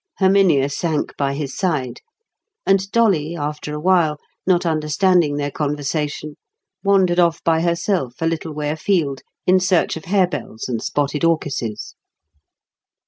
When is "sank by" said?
0.69-1.35